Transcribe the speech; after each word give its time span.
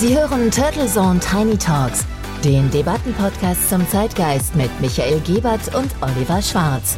Sie 0.00 0.16
hören 0.16 0.50
Turtle 0.50 0.86
Zone 0.86 1.20
Tiny 1.20 1.58
Talks, 1.58 2.06
den 2.42 2.70
Debattenpodcast 2.70 3.68
zum 3.68 3.86
Zeitgeist 3.86 4.56
mit 4.56 4.70
Michael 4.80 5.20
Gebert 5.20 5.74
und 5.74 5.94
Oliver 6.00 6.40
Schwarz. 6.40 6.96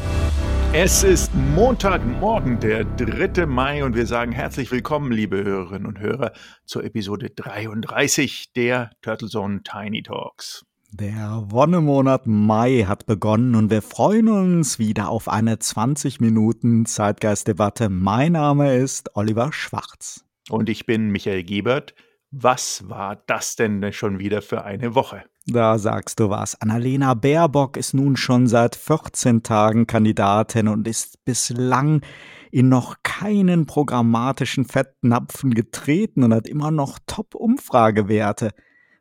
Es 0.73 1.03
ist 1.03 1.35
Montagmorgen, 1.35 2.61
der 2.61 2.85
3. 2.85 3.47
Mai 3.47 3.83
und 3.83 3.97
wir 3.97 4.07
sagen 4.07 4.31
herzlich 4.31 4.71
willkommen, 4.71 5.11
liebe 5.11 5.43
Hörerinnen 5.43 5.89
und 5.89 5.99
Hörer, 5.99 6.31
zur 6.65 6.85
Episode 6.85 7.31
33 7.31 8.53
der 8.53 8.93
Turtle 9.03 9.27
Zone 9.27 9.65
Tiny 9.65 10.05
Talks. 10.05 10.65
Der 10.93 11.43
Wonnemonat 11.49 12.29
Mai 12.29 12.85
hat 12.87 13.07
begonnen 13.07 13.57
und 13.57 13.69
wir 13.73 13.83
freuen 13.83 14.29
uns 14.29 14.79
wieder 14.79 15.09
auf 15.09 15.27
eine 15.27 15.59
20 15.59 16.21
Minuten 16.21 16.87
Zeitgeistdebatte. 16.87 17.89
Mein 17.89 18.35
Name 18.35 18.77
ist 18.77 19.17
Oliver 19.17 19.53
Schwarz. 19.53 20.25
Und 20.51 20.69
ich 20.69 20.87
bin 20.87 21.11
Michael 21.11 21.43
Gebert. 21.43 21.95
Was 22.35 22.89
war 22.89 23.17
das 23.27 23.57
denn 23.57 23.93
schon 23.93 24.19
wieder 24.19 24.41
für 24.41 24.65
eine 24.65 24.95
Woche? 24.95 25.23
Da 25.47 25.79
sagst 25.79 26.19
du 26.19 26.31
was. 26.31 26.59
Annalena 26.63 27.13
Baerbock 27.13 27.77
ist 27.77 27.93
nun 27.93 28.17
schon 28.17 28.47
seit 28.47 28.75
14 28.75 29.43
Tagen 29.43 29.87
Kandidatin 29.87 30.69
und 30.69 30.89
ist 30.89 31.23
bislang 31.27 32.01
in 32.51 32.71
noch 32.71 32.97
keinen 33.03 33.67
programmatischen 33.67 34.65
Fettnapfen 34.65 35.53
getreten 35.53 36.23
und 36.23 36.33
hat 36.33 36.49
immer 36.49 36.71
noch 36.71 36.99
Top-Umfragewerte. 37.07 38.53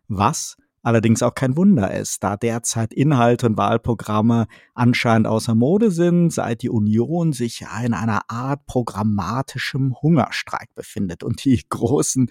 Was 0.10 0.58
allerdings 0.84 1.24
auch 1.24 1.34
kein 1.34 1.56
Wunder 1.56 1.94
ist, 1.94 2.24
da 2.24 2.36
derzeit 2.36 2.94
Inhalte 2.94 3.46
und 3.46 3.58
Wahlprogramme 3.58 4.48
anscheinend 4.74 5.28
außer 5.28 5.56
Mode 5.56 5.92
sind, 5.92 6.32
seit 6.32 6.64
die 6.64 6.70
Union 6.70 7.32
sich 7.32 7.66
in 7.86 7.94
einer 7.94 8.24
Art 8.30 8.66
programmatischem 8.66 9.96
Hungerstreik 10.02 10.76
befindet 10.76 11.24
und 11.24 11.46
die 11.46 11.64
großen 11.70 12.30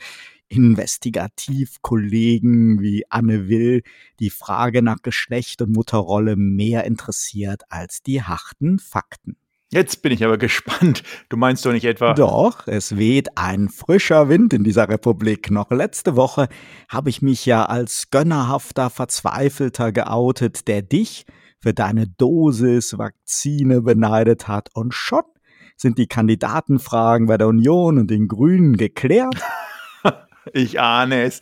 Investigativkollegen 0.50 2.82
wie 2.82 3.04
Anne 3.08 3.48
Will 3.48 3.82
die 4.18 4.30
Frage 4.30 4.82
nach 4.82 5.00
Geschlecht 5.02 5.62
und 5.62 5.74
Mutterrolle 5.74 6.36
mehr 6.36 6.84
interessiert 6.84 7.62
als 7.70 8.02
die 8.02 8.22
harten 8.22 8.78
Fakten. 8.78 9.38
Jetzt 9.72 10.02
bin 10.02 10.10
ich 10.10 10.24
aber 10.24 10.36
gespannt. 10.36 11.04
Du 11.28 11.36
meinst 11.36 11.64
doch 11.64 11.72
nicht 11.72 11.84
etwa. 11.84 12.14
Doch, 12.14 12.66
es 12.66 12.96
weht 12.96 13.38
ein 13.38 13.68
frischer 13.68 14.28
Wind 14.28 14.52
in 14.52 14.64
dieser 14.64 14.88
Republik. 14.88 15.52
Noch 15.52 15.70
letzte 15.70 16.16
Woche 16.16 16.48
habe 16.88 17.08
ich 17.08 17.22
mich 17.22 17.46
ja 17.46 17.66
als 17.66 18.10
gönnerhafter 18.10 18.90
Verzweifelter 18.90 19.92
geoutet, 19.92 20.66
der 20.66 20.82
dich 20.82 21.24
für 21.60 21.72
deine 21.72 22.08
Dosis 22.08 22.98
Vakzine 22.98 23.82
beneidet 23.82 24.48
hat. 24.48 24.70
Und 24.74 24.92
schon 24.92 25.22
sind 25.76 25.98
die 25.98 26.08
Kandidatenfragen 26.08 27.28
bei 27.28 27.38
der 27.38 27.46
Union 27.46 27.98
und 27.98 28.10
den 28.10 28.26
Grünen 28.26 28.76
geklärt. 28.76 29.40
Ich 30.52 30.80
ahne 30.80 31.24
es. 31.24 31.40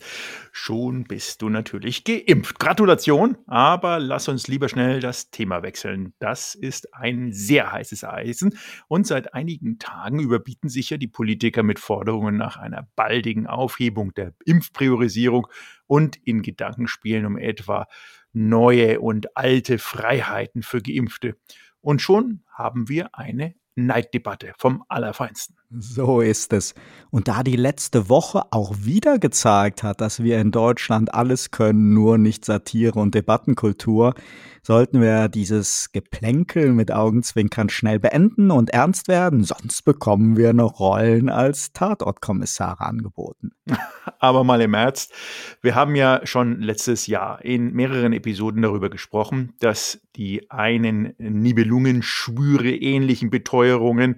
Schon 0.51 1.05
bist 1.05 1.41
du 1.41 1.49
natürlich 1.49 2.03
geimpft. 2.03 2.59
Gratulation, 2.59 3.37
aber 3.47 3.99
lass 3.99 4.27
uns 4.27 4.47
lieber 4.47 4.67
schnell 4.67 4.99
das 4.99 5.31
Thema 5.31 5.63
wechseln. 5.63 6.13
Das 6.19 6.53
ist 6.53 6.93
ein 6.93 7.31
sehr 7.31 7.71
heißes 7.71 8.03
Eisen 8.03 8.57
und 8.87 9.07
seit 9.07 9.33
einigen 9.33 9.79
Tagen 9.79 10.19
überbieten 10.19 10.69
sich 10.69 10.89
ja 10.89 10.97
die 10.97 11.07
Politiker 11.07 11.63
mit 11.63 11.79
Forderungen 11.79 12.35
nach 12.35 12.57
einer 12.57 12.89
baldigen 12.95 13.47
Aufhebung 13.47 14.13
der 14.15 14.33
Impfpriorisierung 14.45 15.47
und 15.87 16.17
in 16.17 16.41
Gedankenspielen 16.41 17.25
um 17.25 17.37
etwa 17.37 17.87
neue 18.33 18.99
und 18.99 19.37
alte 19.37 19.77
Freiheiten 19.77 20.61
für 20.61 20.81
Geimpfte. 20.81 21.35
Und 21.81 22.01
schon 22.01 22.43
haben 22.51 22.89
wir 22.89 23.15
eine 23.15 23.55
Neiddebatte 23.85 24.53
vom 24.57 24.83
Allerfeinsten. 24.87 25.55
So 25.71 26.21
ist 26.21 26.51
es. 26.53 26.73
Und 27.11 27.27
da 27.27 27.43
die 27.43 27.55
letzte 27.55 28.09
Woche 28.09 28.41
auch 28.51 28.73
wieder 28.79 29.19
gezeigt 29.19 29.83
hat, 29.83 30.01
dass 30.01 30.23
wir 30.23 30.41
in 30.41 30.51
Deutschland 30.51 31.13
alles 31.13 31.51
können, 31.51 31.93
nur 31.93 32.17
nicht 32.17 32.43
Satire 32.43 32.99
und 32.99 33.13
Debattenkultur, 33.13 34.15
sollten 34.63 35.01
wir 35.01 35.29
dieses 35.29 35.91
Geplänkel 35.91 36.73
mit 36.73 36.91
Augenzwinkern 36.91 37.69
schnell 37.69 37.99
beenden 37.99 38.51
und 38.51 38.71
ernst 38.71 39.07
werden, 39.07 39.43
sonst 39.43 39.83
bekommen 39.83 40.37
wir 40.37 40.53
noch 40.53 40.79
Rollen 40.79 41.29
als 41.29 41.71
Tatortkommissare 41.73 42.83
angeboten. 42.83 43.51
Aber 44.19 44.43
mal 44.43 44.61
im 44.61 44.73
Ernst, 44.73 45.13
wir 45.61 45.75
haben 45.75 45.95
ja 45.95 46.21
schon 46.23 46.61
letztes 46.61 47.07
Jahr 47.07 47.43
in 47.43 47.73
mehreren 47.73 48.13
Episoden 48.13 48.61
darüber 48.61 48.89
gesprochen, 48.89 49.53
dass 49.59 50.01
die 50.19 50.51
einen 50.51 51.15
Nibelungenschwüre 51.17 52.69
ähnlichen 52.69 53.31
Beteuerungen 53.31 54.17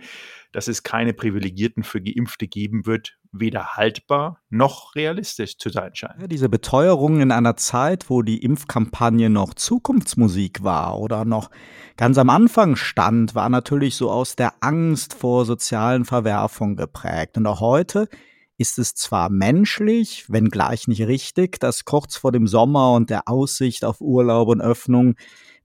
dass 0.51 0.67
es 0.67 0.84
keine 0.84 1.13
Privilegierten 1.13 1.84
für 1.84 2.01
Geimpfte 2.01 2.47
geben 2.47 2.85
wird, 2.85 3.17
weder 3.31 3.75
haltbar 3.75 4.41
noch 4.50 4.95
realistisch 4.95 5.57
zu 5.57 5.69
sein 5.69 5.95
scheinen. 5.95 6.22
Ja, 6.22 6.28
diese 6.28 6.50
Beteuerung 6.50 7.22
in 7.22 7.31
einer 7.31 7.56
Zeit, 7.56 8.09
wo 8.09 8.22
die 8.22 8.44
Impfkampagne 8.44 9.29
noch 9.29 9.53
Zukunftsmusik 9.53 10.63
war 10.63 11.00
oder 11.00 11.23
noch 11.23 11.50
ganz 11.95 12.18
am 12.18 12.29
Anfang 12.29 12.75
stand, 12.75 13.33
war 13.33 13.50
natürlich 13.50 13.95
so 13.95 14.12
aus 14.12 14.35
der 14.35 14.56
Angst 14.59 15.13
vor 15.13 15.45
sozialen 15.45 16.03
Verwerfungen 16.03 16.75
geprägt. 16.75 17.38
Und 17.38 17.47
auch 17.47 17.62
heute 17.62 18.09
ist 18.57 18.78
es 18.78 18.94
zwar 18.94 19.29
menschlich, 19.29 20.25
wenn 20.28 20.50
gleich 20.50 20.88
nicht 20.88 21.07
richtig, 21.07 21.59
dass 21.59 21.85
kurz 21.85 22.18
vor 22.18 22.31
dem 22.31 22.45
Sommer 22.45 22.94
und 22.94 23.09
der 23.09 23.28
Aussicht 23.28 23.85
auf 23.85 24.01
Urlaub 24.01 24.50
und 24.50 24.62
Öffnung 24.62 25.16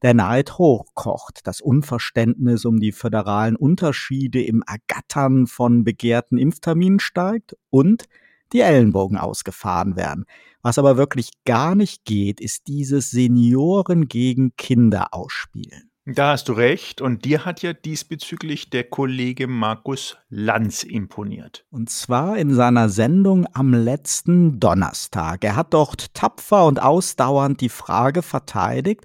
der 0.03 0.15
Neid 0.15 0.59
hochkocht, 0.59 1.41
das 1.45 1.61
Unverständnis 1.61 2.65
um 2.65 2.81
die 2.81 2.93
föderalen 2.93 3.57
Unterschiede 3.57 4.43
im 4.43 4.63
Ergattern 4.67 5.47
von 5.47 5.85
begehrten 5.85 6.39
Impfterminen 6.39 7.01
steigt 7.01 7.57
und 7.71 8.05
die 8.53 8.61
Ellenbogen 8.61 9.19
ausgefahren 9.19 9.97
werden. 9.97 10.25
Was 10.63 10.79
aber 10.79 10.97
wirklich 10.97 11.31
gar 11.45 11.75
nicht 11.75 12.05
geht, 12.05 12.41
ist 12.41 12.69
dieses 12.69 13.11
Senioren 13.11 14.09
gegen 14.09 14.57
Kinder 14.57 15.15
ausspielen. 15.15 15.91
Da 16.09 16.31
hast 16.31 16.49
du 16.49 16.53
recht. 16.53 17.01
Und 17.01 17.25
dir 17.25 17.45
hat 17.45 17.63
ja 17.63 17.73
diesbezüglich 17.73 18.71
der 18.71 18.85
Kollege 18.85 19.49
Markus 19.49 20.17
Lanz 20.29 20.85
imponiert. 20.85 21.65
Und 21.69 21.91
zwar 21.91 22.39
in 22.39 22.55
seiner 22.55 22.89
Sendung 22.89 23.47
am 23.55 23.75
letzten 23.75 24.61
Donnerstag. 24.61 25.43
Er 25.43 25.57
hat 25.57 25.75
dort 25.75 26.15
tapfer 26.15 26.67
und 26.67 26.81
ausdauernd 26.81 27.61
die 27.61 27.69
Frage 27.69 28.23
verteidigt, 28.23 29.05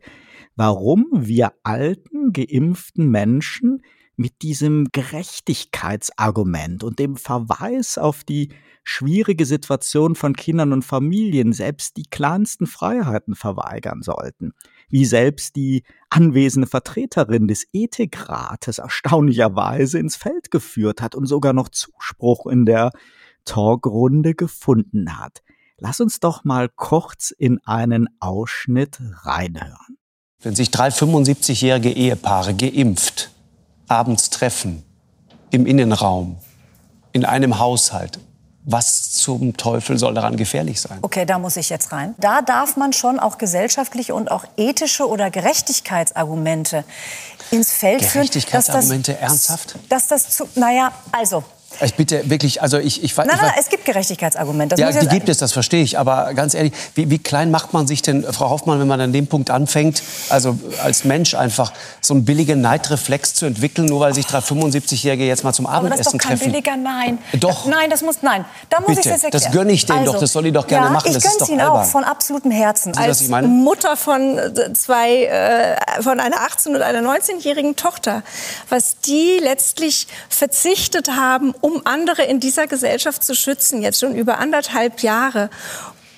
warum 0.56 1.08
wir 1.12 1.54
alten, 1.64 2.34
geimpften 2.34 3.10
Menschen 3.10 3.82
mit 4.16 4.42
diesem 4.44 4.88
Gerechtigkeitsargument 4.92 6.84
und 6.84 7.00
dem 7.00 7.16
Verweis 7.16 7.98
auf 7.98 8.24
die 8.24 8.50
schwierige 8.84 9.46
Situation 9.46 10.16
von 10.16 10.36
Kindern 10.36 10.74
und 10.74 10.84
Familien 10.84 11.54
selbst 11.54 11.98
die 11.98 12.06
kleinsten 12.10 12.68
Freiheiten 12.68 13.36
verweigern 13.36 14.02
sollten. 14.02 14.54
Wie 14.90 15.06
selbst 15.06 15.56
die 15.56 15.84
anwesende 16.10 16.68
Vertreterin 16.68 17.48
des 17.48 17.66
Ethikrates 17.74 18.80
erstaunlicherweise 18.80 20.00
ins 20.00 20.16
Feld 20.16 20.52
geführt 20.52 21.02
hat 21.02 21.16
und 21.16 21.26
sogar 21.26 21.54
noch 21.54 21.70
Zuspruch 21.70 22.46
in 22.48 22.66
der 22.66 22.92
Talkrunde 23.46 24.36
gefunden 24.36 25.18
hat. 25.20 25.42
Lass 25.78 26.00
uns 26.00 26.20
doch 26.20 26.44
mal 26.44 26.70
kurz 26.70 27.32
in 27.32 27.60
einen 27.66 28.08
Ausschnitt 28.20 29.00
reinhören. 29.24 29.98
Wenn 30.42 30.56
sich 30.56 30.72
drei 30.72 30.88
75-jährige 30.88 31.92
Ehepaare 31.92 32.54
geimpft 32.54 33.30
abends 33.88 34.30
treffen, 34.30 34.84
im 35.52 35.66
Innenraum, 35.66 36.38
in 37.12 37.26
einem 37.26 37.60
Haushalt, 37.60 38.20
was 38.64 39.12
zum 39.12 39.58
Teufel 39.58 39.98
soll 39.98 40.14
daran 40.14 40.38
gefährlich 40.38 40.80
sein? 40.80 41.00
Okay, 41.02 41.26
da 41.26 41.40
muss 41.40 41.58
ich 41.58 41.70
jetzt 41.70 41.92
rein. 41.92 42.16
Da 42.20 42.42
darf 42.42 42.78
man 42.78 42.94
schon 42.94 43.20
auch 43.20 43.38
gesellschaftliche 43.38 44.16
und 44.16 44.32
auch 44.32 44.46
ethische 44.56 45.08
oder 45.08 45.30
Gerechtigkeitsargumente 45.30 46.86
ins 47.50 47.72
Feld 47.72 48.02
führen. 48.02 48.22
Gerechtigkeitsargumente 48.22 49.18
ernsthaft? 49.18 49.76
Dass 49.90 50.08
das 50.08 50.30
zu, 50.30 50.48
naja, 50.56 50.92
also 51.12 51.44
ich 51.80 51.96
bitte 51.96 52.30
wirklich, 52.30 52.62
also 52.62 52.78
ich, 52.78 53.04
ich, 53.04 53.16
nein, 53.16 53.28
ich, 53.32 53.42
nein, 53.42 53.52
es 53.60 53.70
gibt 53.70 53.86
Gerechtigkeitsargumente. 53.86 54.76
ja, 54.80 54.92
die 54.92 55.08
gibt 55.08 55.30
es, 55.30 55.38
das 55.38 55.52
verstehe 55.52 55.84
ich. 55.84 55.98
Aber 55.98 56.34
ganz 56.34 56.54
ehrlich, 56.54 56.74
wie, 56.96 57.10
wie, 57.10 57.18
klein 57.18 57.52
macht 57.52 57.74
man 57.74 57.88
sich 57.88 58.02
denn, 58.02 58.24
Frau 58.24 58.50
Hoffmann, 58.50 58.80
wenn 58.80 58.88
man 58.88 59.02
an 59.02 59.14
dem 59.14 59.28
Punkt 59.28 59.50
anfängt, 59.50 60.04
also 60.30 60.58
als 60.84 61.06
Mensch 61.06 61.34
einfach 61.36 61.74
so 62.02 62.14
einen 62.14 62.26
billigen 62.26 62.62
Neidreflex 62.62 63.34
zu 63.34 63.46
entwickeln, 63.46 63.88
nur 63.88 64.02
weil 64.02 64.14
sich 64.14 64.26
drei 64.26 64.40
75-Jährige 64.40 65.26
jetzt 65.26 65.44
mal 65.44 65.54
zum 65.54 65.66
Abendessen 65.66 66.20
treffen? 66.20 66.20
Aber 66.20 66.30
das 66.30 66.42
ist 66.42 66.42
doch 66.42 66.46
kein 66.46 66.52
billiger 66.52 66.78
Nein. 66.78 67.20
Doch. 67.40 67.66
Nein, 67.66 67.90
das 67.90 68.02
muss, 68.02 68.18
nein. 68.22 68.46
Da 68.70 68.80
muss 68.80 68.88
bitte, 68.90 69.00
ich 69.02 69.06
das 69.06 69.24
erklären. 69.24 69.44
Das 69.44 69.52
gönne 69.52 69.72
ich 69.72 69.86
denen 69.86 70.00
also, 70.00 70.14
doch, 70.14 70.20
das 70.20 70.32
soll 70.32 70.46
ich 70.46 70.54
doch 70.54 70.68
gerne 70.68 70.88
ja, 70.88 70.92
machen. 70.92 71.08
Ich 71.08 71.14
das 71.14 71.38
gönne 71.38 71.52
Ihnen 71.52 71.62
auch 71.62 71.84
von 71.86 72.04
absolutem 72.04 72.52
Herzen. 72.52 72.94
Sie, 72.94 73.00
als 73.00 73.28
Mutter 73.28 73.96
von 73.98 74.38
äh, 74.38 74.74
zwei, 74.74 75.26
äh, 75.26 76.02
von 76.02 76.20
einer 76.20 76.38
18- 76.38 76.70
und 76.70 76.82
einer 76.82 77.02
19-jährigen 77.08 77.76
Tochter, 77.76 78.24
was 78.70 79.00
die 79.00 79.40
letztlich 79.42 80.08
verzichtet 80.30 81.12
haben, 81.12 81.54
um 81.62 81.82
andere 81.86 82.24
in 82.24 82.40
dieser 82.40 82.68
Gesellschaft 82.68 83.24
zu 83.24 83.36
schützen, 83.36 83.82
jetzt 83.82 84.00
schon 84.00 84.16
über 84.16 84.40
anderthalb 84.40 85.02
Jahre. 85.02 85.50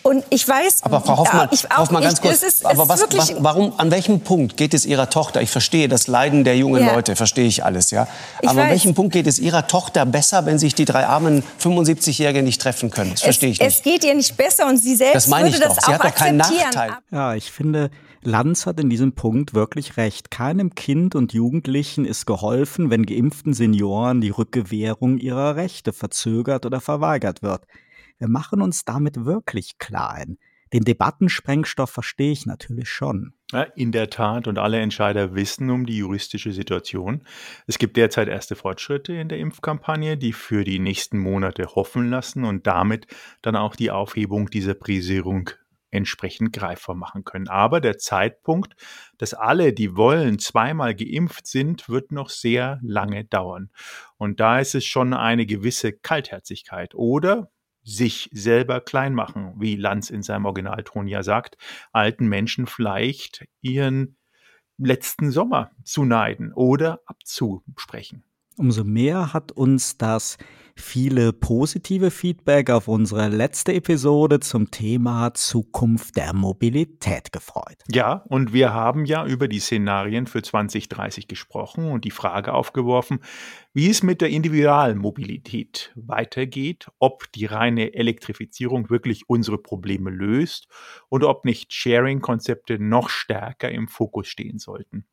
Und 0.04 0.26
ich 0.30 0.46
weiß, 0.46 0.84
aber 0.84 1.00
Frau 1.00 1.18
Hoffmann, 1.18 1.48
ich, 1.52 1.62
Frau 1.62 1.78
Hoffmann 1.78 2.04
ganz 2.04 2.20
kurz, 2.20 2.44
ist, 2.44 2.66
aber 2.66 2.90
was, 2.90 3.06
was, 3.14 3.36
warum, 3.40 3.72
an 3.78 3.90
welchem 3.90 4.20
Punkt 4.20 4.58
geht 4.58 4.74
es 4.74 4.86
Ihrer 4.86 5.10
Tochter? 5.10 5.42
Ich 5.42 5.50
verstehe 5.50 5.88
das 5.88 6.08
Leiden 6.08 6.44
der 6.44 6.58
jungen 6.58 6.86
ja. 6.86 6.94
Leute, 6.94 7.16
verstehe 7.16 7.48
ich 7.48 7.64
alles, 7.64 7.90
ja. 7.92 8.06
Ich 8.42 8.50
aber 8.50 8.64
an 8.64 8.70
welchem 8.70 8.96
Punkt 8.96 9.14
geht 9.14 9.28
es 9.28 9.40
Ihrer 9.40 9.66
Tochter 9.66 10.06
besser, 10.06 10.46
wenn 10.46 10.60
sich 10.60 10.76
die 10.76 10.84
drei 10.84 11.08
armen 11.08 11.42
75-Jährigen 11.62 12.44
nicht 12.44 12.62
treffen 12.62 12.90
können? 12.90 13.12
Das 13.12 13.22
verstehe 13.22 13.52
ich 13.52 13.60
nicht. 13.62 13.78
Es 13.78 13.82
geht 13.82 14.04
ihr 14.04 14.14
nicht 14.14 14.36
besser 14.36 14.68
und 14.68 14.76
sie 14.76 14.98
selbst 14.98 15.16
das 15.16 15.28
meine 15.28 15.48
ich 15.48 15.56
würde 15.56 15.68
doch. 15.68 15.76
das 15.76 15.86
Sie 15.86 15.92
auch 15.92 16.00
hat 16.00 16.04
doch 16.04 16.16
keinen 16.16 16.42
akzeptieren. 16.42 16.72
Nachteil. 16.74 16.98
Ja, 17.12 17.34
ich 17.36 17.50
finde, 17.50 17.90
Lanz 18.28 18.66
hat 18.66 18.80
in 18.80 18.90
diesem 18.90 19.14
Punkt 19.14 19.54
wirklich 19.54 19.98
recht. 19.98 20.32
Keinem 20.32 20.76
Kind 20.76 21.16
und 21.16 21.34
Jugendlichen 21.34 22.06
ist 22.06 22.26
geholfen, 22.26 22.90
wenn 22.90 23.06
geimpften 23.06 23.54
Senioren 23.54 24.22
die 24.22 24.30
Rückgewährung 24.30 25.18
ihrer 25.18 25.56
Rechte 25.56 25.94
verzögert 25.94 26.66
oder 26.66 26.82
verweigert 26.82 27.42
wird. 27.42 27.66
Wir 28.18 28.28
machen 28.28 28.62
uns 28.62 28.86
damit 28.86 29.26
wirklich 29.26 29.78
klein. 29.78 30.38
Den 30.74 30.84
Debattensprengstoff 30.84 31.92
verstehe 31.92 32.32
ich 32.32 32.48
natürlich 32.48 32.90
schon. 32.90 33.34
Ja, 33.52 33.62
in 33.76 33.92
der 33.92 34.10
Tat, 34.10 34.48
und 34.48 34.58
alle 34.58 34.80
Entscheider 34.80 35.36
wissen 35.36 35.70
um 35.70 35.86
die 35.86 35.98
juristische 35.98 36.52
Situation. 36.52 37.22
Es 37.68 37.78
gibt 37.78 37.96
derzeit 37.96 38.28
erste 38.28 38.56
Fortschritte 38.56 39.14
in 39.14 39.30
der 39.30 39.38
Impfkampagne, 39.38 40.18
die 40.18 40.34
für 40.34 40.64
die 40.64 40.80
nächsten 40.80 41.20
Monate 41.20 41.68
hoffen 41.76 42.10
lassen 42.10 42.44
und 42.44 42.66
damit 42.66 43.06
dann 43.44 43.56
auch 43.56 43.76
die 43.76 43.92
Aufhebung 43.92 44.50
dieser 44.50 44.74
Prisierung 44.74 45.52
entsprechend 45.94 46.54
greifbar 46.54 46.96
machen 46.96 47.24
können. 47.24 47.48
Aber 47.48 47.80
der 47.80 47.98
Zeitpunkt, 47.98 48.76
dass 49.18 49.34
alle, 49.34 49.74
die 49.74 49.96
wollen, 49.96 50.40
zweimal 50.40 50.96
geimpft 50.96 51.48
sind, 51.48 51.88
wird 51.88 52.12
noch 52.12 52.30
sehr 52.30 52.80
lange 52.82 53.26
dauern. 53.26 53.70
Und 54.18 54.40
da 54.40 54.60
ist 54.60 54.76
es 54.76 54.86
schon 54.86 55.14
eine 55.14 55.46
gewisse 55.46 55.94
Kaltherzigkeit 55.94 56.96
oder 56.96 57.52
sich 57.84 58.30
selber 58.32 58.82
klein 58.82 59.14
machen, 59.14 59.54
wie 59.58 59.76
Lanz 59.76 60.10
in 60.10 60.24
seinem 60.24 60.46
Originalton 60.46 61.08
ja 61.08 61.22
sagt, 61.22 61.58
alten 61.92 62.28
Menschen 62.28 62.66
vielleicht 62.66 63.46
ihren 63.62 64.18
letzten 64.78 65.32
Sommer 65.32 65.72
zu 65.84 66.06
neiden 66.06 66.54
oder 66.54 67.02
abzusprechen. 67.06 68.24
Umso 68.58 68.84
mehr 68.84 69.34
hat 69.34 69.52
uns 69.52 69.98
das 69.98 70.38
viele 70.76 71.34
positive 71.34 72.12
Feedback 72.12 72.70
auf 72.70 72.88
unsere 72.88 73.30
letzte 73.30 73.74
Episode 73.74 74.40
zum 74.40 74.72
Thema 74.72 75.34
Zukunft 75.34 76.16
der 76.16 76.34
Mobilität 76.34 77.32
gefreut. 77.32 77.78
Ja, 77.90 78.24
und 78.28 78.54
wir 78.54 78.74
haben 78.74 79.06
ja 79.06 79.26
über 79.26 79.48
die 79.48 79.60
Szenarien 79.60 80.28
für 80.28 80.42
2030 80.42 81.28
gesprochen 81.28 81.92
und 81.92 82.06
die 82.06 82.12
Frage 82.12 82.54
aufgeworfen, 82.54 83.20
wie 83.74 83.90
es 83.90 84.04
mit 84.04 84.22
der 84.22 84.30
Individualmobilität 84.30 85.92
weitergeht, 85.96 86.88
ob 87.00 87.32
die 87.32 87.46
reine 87.46 87.94
Elektrifizierung 87.94 88.90
wirklich 88.90 89.24
unsere 89.28 89.58
Probleme 89.58 90.10
löst 90.10 90.68
und 91.10 91.24
ob 91.24 91.46
nicht 91.46 91.74
Sharing-Konzepte 91.74 92.80
noch 92.80 93.10
stärker 93.10 93.72
im 93.72 93.88
Fokus 93.88 94.28
stehen 94.28 94.60
sollten. 94.60 95.06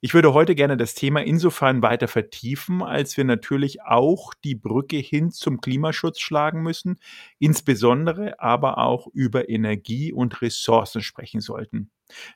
Ich 0.00 0.14
würde 0.14 0.32
heute 0.34 0.54
gerne 0.54 0.76
das 0.76 0.94
Thema 0.94 1.22
insofern 1.22 1.82
weiter 1.82 2.08
vertiefen, 2.08 2.82
als 2.82 3.16
wir 3.16 3.24
natürlich 3.24 3.82
auch 3.82 4.32
die 4.44 4.54
Brücke 4.54 4.97
hin 5.00 5.30
zum 5.30 5.60
Klimaschutz 5.60 6.20
schlagen 6.20 6.62
müssen, 6.62 6.98
insbesondere 7.38 8.40
aber 8.40 8.78
auch 8.78 9.06
über 9.12 9.48
Energie 9.48 10.12
und 10.12 10.42
Ressourcen 10.42 11.02
sprechen 11.02 11.40
sollten. 11.40 11.90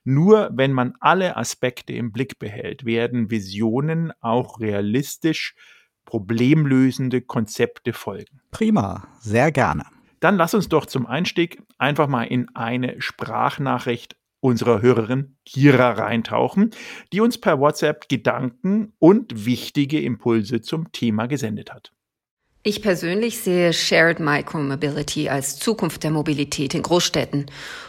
Nur 0.05 0.51
wenn 0.53 0.73
man 0.73 0.95
alle 1.01 1.37
Aspekte 1.37 1.93
im 1.93 2.13
Blick 2.13 2.39
behält, 2.39 2.85
werden 2.85 3.31
Visionen 3.31 4.13
auch 4.21 4.61
realistisch 4.61 5.55
problemlösende 6.05 7.23
Konzepte 7.23 7.93
folgen. 7.93 8.41
Prima, 8.51 9.09
sehr 9.21 9.53
gerne. 9.53 9.85
Dann 10.21 10.37
lass 10.37 10.55
uns 10.55 10.69
doch 10.69 10.87
zum 10.87 11.07
Einstieg 11.07 11.63
einfach 11.79 12.07
mal 12.07 12.25
in 12.25 12.55
eine 12.55 13.01
Sprachnachricht 13.01 14.17
unserer 14.41 14.83
Hörerin 14.83 15.37
Kira 15.47 15.93
reintauchen, 15.93 16.71
die 17.13 17.21
uns 17.21 17.39
per 17.39 17.61
WhatsApp 17.61 18.09
Gedanken 18.09 18.93
und 18.99 19.47
wichtige 19.47 20.01
Impulse 20.01 20.61
zum 20.61 20.91
Thema 20.93 21.27
gesendet 21.27 21.73
hat. 21.73 21.93
Ich 22.65 22.81
persönlich 22.81 23.41
sehe 23.41 23.73
Shared 23.73 24.21
Micromobility 24.21 25.29
als 25.29 25.59
Zukunft 25.59 26.05
der 26.05 26.13
Mobilität 26.13 26.75
in 26.75 26.83
Großstädten. 26.83 27.47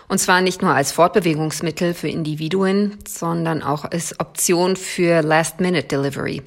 Und 0.08 0.18
zwar 0.18 0.42
nicht 0.42 0.64
nur 0.64 0.74
als 0.74 0.92
Fortbewegungsmittel 0.92 1.94
für 1.94 2.08
Individuen, 2.08 2.98
sondern 3.08 3.62
auch 3.62 3.86
als 3.86 4.20
Option 4.20 4.76
für 4.76 5.22
Last-Minute-Delivery. 5.22 6.42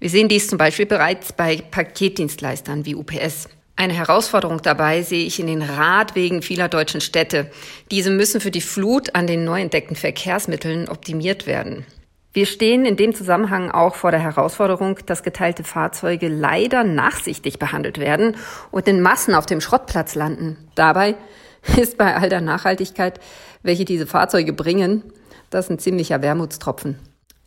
Wir 0.00 0.10
sehen 0.10 0.28
dies 0.28 0.48
zum 0.48 0.58
Beispiel 0.58 0.84
bereits 0.84 1.32
bei 1.32 1.56
Paketdienstleistern 1.56 2.84
wie 2.84 2.94
UPS. 2.94 3.48
Eine 3.74 3.94
Herausforderung 3.94 4.60
dabei 4.60 5.00
sehe 5.00 5.24
ich 5.24 5.40
in 5.40 5.46
den 5.46 5.62
Radwegen 5.62 6.42
vieler 6.42 6.68
deutschen 6.68 7.00
Städte. 7.00 7.50
Diese 7.90 8.10
müssen 8.10 8.42
für 8.42 8.50
die 8.50 8.60
Flut 8.60 9.14
an 9.14 9.26
den 9.26 9.44
neu 9.44 9.62
entdeckten 9.62 9.96
Verkehrsmitteln 9.96 10.90
optimiert 10.90 11.46
werden. 11.46 11.86
Wir 12.34 12.46
stehen 12.46 12.86
in 12.86 12.96
dem 12.96 13.14
Zusammenhang 13.14 13.70
auch 13.70 13.94
vor 13.94 14.10
der 14.10 14.20
Herausforderung, 14.20 14.98
dass 15.04 15.22
geteilte 15.22 15.64
Fahrzeuge 15.64 16.28
leider 16.28 16.82
nachsichtig 16.82 17.58
behandelt 17.58 17.98
werden 17.98 18.36
und 18.70 18.88
in 18.88 19.02
Massen 19.02 19.34
auf 19.34 19.44
dem 19.44 19.60
Schrottplatz 19.60 20.14
landen. 20.14 20.56
Dabei 20.74 21.16
ist 21.76 21.98
bei 21.98 22.16
all 22.16 22.30
der 22.30 22.40
Nachhaltigkeit, 22.40 23.20
welche 23.62 23.84
diese 23.84 24.06
Fahrzeuge 24.06 24.54
bringen, 24.54 25.02
das 25.50 25.70
ein 25.70 25.78
ziemlicher 25.78 26.22
Wermutstropfen. 26.22 26.98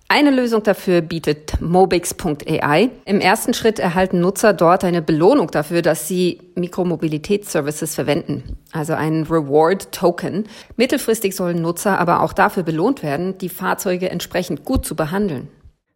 Eine 0.08 0.30
Lösung 0.30 0.62
dafür 0.62 1.02
bietet 1.02 1.60
Mobix.ai. 1.62 2.92
Im 3.06 3.20
ersten 3.20 3.56
Schritt 3.56 3.80
erhalten 3.80 4.20
Nutzer 4.20 4.54
dort 4.54 4.84
eine 4.84 5.02
Belohnung 5.02 5.50
dafür, 5.50 5.82
dass 5.82 6.08
sie 6.08 6.42
Mikromobilitätsservices 6.54 7.96
verwenden, 7.96 8.58
also 8.72 8.94
ein 8.94 9.24
Reward 9.24 9.92
Token. 9.92 10.48
Mittelfristig 10.78 11.36
sollen 11.36 11.60
Nutzer 11.60 12.00
aber 12.00 12.22
auch 12.22 12.34
dafür 12.34 12.62
belohnt 12.62 13.02
werden, 13.02 13.40
die 13.40 13.50
Fahrzeuge 13.50 14.12
entsprechend 14.12 14.64
gut 14.64 14.86
zu 14.86 14.96
behandeln. 14.96 15.48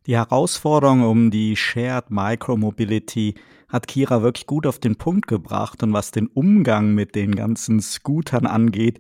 Die 0.08 0.16
Herausforderung 0.16 1.04
um 1.04 1.30
die 1.30 1.56
Shared 1.56 2.10
Micromobility 2.10 3.36
hat 3.68 3.88
Kira 3.88 4.24
wirklich 4.24 4.48
gut 4.48 4.66
auf 4.66 4.80
den 4.80 4.96
Punkt 4.96 5.28
gebracht 5.28 5.84
und 5.84 5.94
was 5.94 6.10
den 6.10 6.26
Umgang 6.26 6.96
mit 6.96 7.14
den 7.14 7.36
ganzen 7.36 7.80
Scootern 7.80 8.48
angeht, 8.48 9.00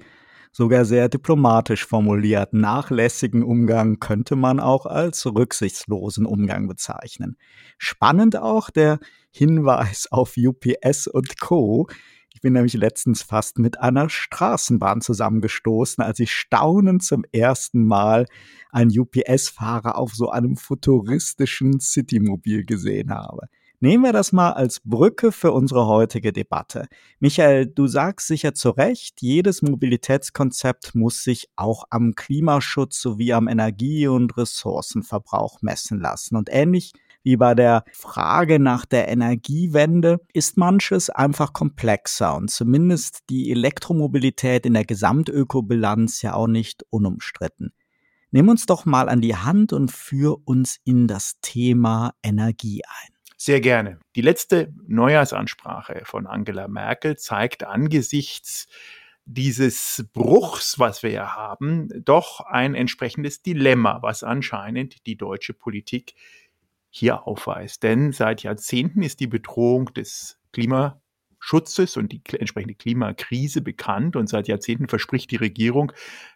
sogar 0.51 0.85
sehr 0.85 1.09
diplomatisch 1.09 1.85
formuliert. 1.85 2.53
Nachlässigen 2.53 3.43
Umgang 3.43 3.99
könnte 3.99 4.35
man 4.35 4.59
auch 4.59 4.85
als 4.85 5.25
rücksichtslosen 5.25 6.25
Umgang 6.25 6.67
bezeichnen. 6.67 7.37
Spannend 7.77 8.37
auch 8.37 8.69
der 8.69 8.99
Hinweis 9.31 10.07
auf 10.11 10.35
UPS 10.37 11.07
und 11.07 11.39
Co. 11.39 11.87
Ich 12.33 12.41
bin 12.41 12.53
nämlich 12.53 12.73
letztens 12.73 13.21
fast 13.21 13.59
mit 13.59 13.79
einer 13.79 14.09
Straßenbahn 14.09 15.01
zusammengestoßen, 15.01 16.03
als 16.03 16.19
ich 16.19 16.31
staunend 16.31 17.03
zum 17.03 17.23
ersten 17.31 17.85
Mal 17.85 18.27
einen 18.71 18.97
UPS-Fahrer 18.97 19.97
auf 19.97 20.13
so 20.13 20.29
einem 20.29 20.55
futuristischen 20.55 21.79
Citymobil 21.79 22.65
gesehen 22.65 23.11
habe. 23.11 23.47
Nehmen 23.81 24.03
wir 24.03 24.11
das 24.11 24.33
mal 24.33 24.51
als 24.51 24.81
Brücke 24.83 25.31
für 25.31 25.53
unsere 25.53 25.87
heutige 25.87 26.33
Debatte. 26.33 26.87
Michael, 27.19 27.65
du 27.65 27.87
sagst 27.87 28.27
sicher 28.27 28.53
zu 28.53 28.71
Recht, 28.71 29.21
jedes 29.21 29.61
Mobilitätskonzept 29.61 30.95
muss 30.95 31.23
sich 31.23 31.47
auch 31.55 31.85
am 31.89 32.13
Klimaschutz 32.13 33.01
sowie 33.01 33.31
am 33.31 33.47
Energie- 33.47 34.07
und 34.07 34.35
Ressourcenverbrauch 34.35 35.61
messen 35.61 36.01
lassen. 36.01 36.35
Und 36.35 36.49
ähnlich 36.51 36.91
wie 37.23 37.37
bei 37.37 37.55
der 37.55 37.85
Frage 37.93 38.59
nach 38.59 38.85
der 38.85 39.07
Energiewende 39.07 40.19
ist 40.33 40.57
manches 40.57 41.09
einfach 41.09 41.53
komplexer 41.53 42.35
und 42.35 42.51
zumindest 42.51 43.19
die 43.29 43.49
Elektromobilität 43.49 44.65
in 44.65 44.73
der 44.73 44.83
Gesamtökobilanz 44.85 46.21
ja 46.21 46.33
auch 46.33 46.47
nicht 46.47 46.83
unumstritten. 46.89 47.71
Nimm 48.31 48.49
uns 48.49 48.65
doch 48.65 48.83
mal 48.85 49.07
an 49.07 49.21
die 49.21 49.37
Hand 49.37 49.71
und 49.71 49.89
führ 49.89 50.37
uns 50.43 50.79
in 50.83 51.07
das 51.07 51.39
Thema 51.41 52.13
Energie 52.21 52.81
ein. 52.85 53.18
Sehr 53.41 53.61
gerne. 53.61 53.99
Die 54.17 54.21
letzte 54.21 54.73
Neujahrsansprache 54.85 56.01
von 56.03 56.27
Angela 56.27 56.67
Merkel 56.67 57.15
zeigt 57.15 57.63
angesichts 57.63 58.67
dieses 59.23 60.05
Bruchs, 60.11 60.77
was 60.77 61.03
wir 61.03 61.11
ja 61.11 61.37
haben, 61.37 61.87
doch 62.03 62.41
ein 62.41 62.75
entsprechendes 62.75 63.41
Dilemma, 63.41 63.99
was 64.01 64.23
anscheinend 64.23 65.05
die 65.05 65.15
deutsche 65.15 65.53
Politik 65.53 66.15
hier 66.89 67.27
aufweist. 67.27 67.81
Denn 67.83 68.11
seit 68.11 68.43
Jahrzehnten 68.43 69.03
ist 69.03 69.21
die 69.21 69.27
Bedrohung 69.27 69.85
des 69.93 70.37
Klimaschutzes 70.51 71.95
und 71.95 72.11
die 72.11 72.21
entsprechende 72.37 72.75
Klimakrise 72.75 73.61
bekannt 73.61 74.17
und 74.17 74.27
seit 74.27 74.49
Jahrzehnten 74.49 74.89
verspricht 74.89 75.31
die 75.31 75.37
Regierung 75.37 75.93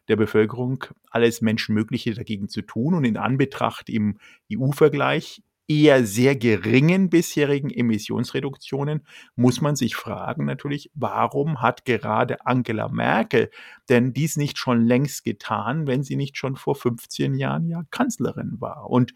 der 0.08 0.16
Bevölkerung 0.16 0.86
alles 1.10 1.42
Menschenmögliche 1.42 2.14
dagegen 2.14 2.48
zu 2.48 2.62
tun 2.62 2.94
und 2.94 3.04
in 3.04 3.18
Anbetracht 3.18 3.90
im 3.90 4.20
EU-Vergleich 4.50 5.42
eher 5.68 6.06
sehr 6.06 6.36
geringen 6.36 7.10
bisherigen 7.10 7.70
Emissionsreduktionen 7.70 9.06
muss 9.36 9.62
man 9.62 9.76
sich 9.76 9.96
fragen 9.96 10.46
natürlich, 10.46 10.92
warum 10.94 11.62
hat 11.62 11.86
gerade 11.86 12.46
Angela 12.46 12.90
Merkel 12.90 13.50
denn 13.90 14.14
dies 14.14 14.38
nicht 14.38 14.58
schon 14.58 14.86
längst 14.86 15.24
getan, 15.24 15.88
wenn 15.88 16.04
sie 16.04 16.16
nicht 16.16 16.38
schon 16.38 16.56
vor 16.56 16.76
15 16.76 17.36
Jahren 17.36 17.68
ja 17.68 17.84
Kanzlerin 17.92 18.58
war 18.60 18.90
und 18.90 19.14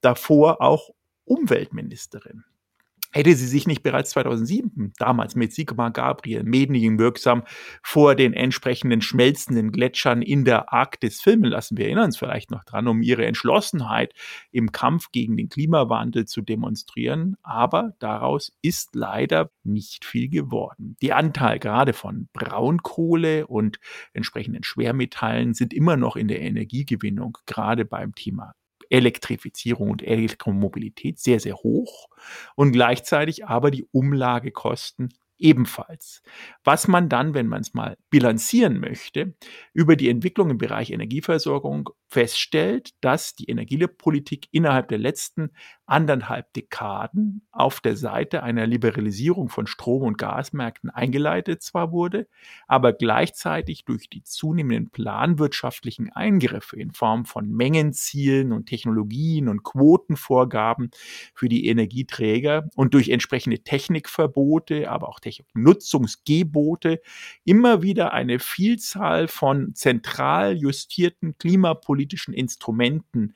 davor 0.00 0.62
auch 0.62 0.90
Umweltministerin. 1.24 2.44
Hätte 3.12 3.34
sie 3.34 3.46
sich 3.46 3.66
nicht 3.66 3.82
bereits 3.82 4.10
2007, 4.10 4.92
damals 4.98 5.34
mit 5.34 5.52
Sigmar 5.52 5.90
Gabriel, 5.90 6.44
medienwirksam 6.44 7.42
vor 7.82 8.14
den 8.14 8.32
entsprechenden 8.34 9.02
schmelzenden 9.02 9.72
Gletschern 9.72 10.22
in 10.22 10.44
der 10.44 10.72
Arktis 10.72 11.20
filmen 11.20 11.50
lassen, 11.50 11.76
wir 11.76 11.86
erinnern 11.86 12.04
uns 12.04 12.16
vielleicht 12.16 12.52
noch 12.52 12.62
dran, 12.62 12.86
um 12.86 13.02
ihre 13.02 13.26
Entschlossenheit 13.26 14.14
im 14.52 14.70
Kampf 14.70 15.10
gegen 15.10 15.36
den 15.36 15.48
Klimawandel 15.48 16.26
zu 16.26 16.40
demonstrieren. 16.40 17.36
Aber 17.42 17.94
daraus 17.98 18.52
ist 18.62 18.94
leider 18.94 19.50
nicht 19.64 20.04
viel 20.04 20.28
geworden. 20.28 20.96
Die 21.02 21.12
Anteil 21.12 21.58
gerade 21.58 21.92
von 21.92 22.28
Braunkohle 22.32 23.48
und 23.48 23.80
entsprechenden 24.12 24.62
Schwermetallen 24.62 25.54
sind 25.54 25.74
immer 25.74 25.96
noch 25.96 26.14
in 26.14 26.28
der 26.28 26.42
Energiegewinnung, 26.42 27.38
gerade 27.46 27.84
beim 27.84 28.14
Thema 28.14 28.54
Elektrifizierung 28.90 29.90
und 29.90 30.02
Elektromobilität 30.02 31.18
sehr, 31.18 31.40
sehr 31.40 31.56
hoch 31.56 32.08
und 32.56 32.72
gleichzeitig 32.72 33.46
aber 33.46 33.70
die 33.70 33.86
Umlagekosten 33.92 35.10
ebenfalls. 35.38 36.22
Was 36.64 36.86
man 36.86 37.08
dann, 37.08 37.34
wenn 37.34 37.46
man 37.46 37.62
es 37.62 37.72
mal 37.72 37.96
bilanzieren 38.10 38.78
möchte, 38.78 39.34
über 39.72 39.96
die 39.96 40.10
Entwicklung 40.10 40.50
im 40.50 40.58
Bereich 40.58 40.90
Energieversorgung 40.90 41.90
feststellt, 42.10 42.90
dass 43.00 43.36
die 43.36 43.48
Energiepolitik 43.48 44.48
innerhalb 44.50 44.88
der 44.88 44.98
letzten 44.98 45.50
anderthalb 45.86 46.52
Dekaden 46.54 47.42
auf 47.50 47.80
der 47.80 47.96
Seite 47.96 48.42
einer 48.42 48.66
Liberalisierung 48.66 49.48
von 49.48 49.66
Strom- 49.66 50.02
und 50.02 50.18
Gasmärkten 50.18 50.90
eingeleitet 50.90 51.62
zwar 51.62 51.92
wurde, 51.92 52.28
aber 52.66 52.92
gleichzeitig 52.92 53.84
durch 53.84 54.08
die 54.08 54.22
zunehmenden 54.24 54.90
planwirtschaftlichen 54.90 56.10
Eingriffe 56.12 56.76
in 56.76 56.92
Form 56.92 57.24
von 57.24 57.48
Mengenzielen 57.48 58.52
und 58.52 58.66
Technologien 58.66 59.48
und 59.48 59.62
Quotenvorgaben 59.62 60.90
für 61.34 61.48
die 61.48 61.66
Energieträger 61.66 62.68
und 62.74 62.94
durch 62.94 63.08
entsprechende 63.08 63.60
Technikverbote, 63.60 64.90
aber 64.90 65.08
auch 65.08 65.20
Nutzungsgebote 65.54 67.00
immer 67.44 67.82
wieder 67.82 68.12
eine 68.12 68.38
Vielzahl 68.38 69.28
von 69.28 69.74
zentral 69.74 70.56
justierten 70.56 71.36
klimapolitischen 72.00 72.34
Instrumenten 72.34 73.34